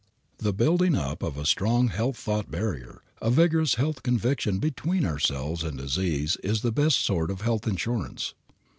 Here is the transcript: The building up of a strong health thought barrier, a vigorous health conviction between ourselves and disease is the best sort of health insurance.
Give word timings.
The 0.39 0.51
building 0.51 0.95
up 0.95 1.21
of 1.21 1.37
a 1.37 1.45
strong 1.45 1.89
health 1.89 2.17
thought 2.17 2.49
barrier, 2.49 3.03
a 3.21 3.29
vigorous 3.29 3.75
health 3.75 4.01
conviction 4.01 4.57
between 4.57 5.05
ourselves 5.05 5.63
and 5.63 5.77
disease 5.77 6.37
is 6.43 6.61
the 6.63 6.71
best 6.71 7.01
sort 7.05 7.29
of 7.29 7.41
health 7.41 7.67
insurance. 7.67 8.33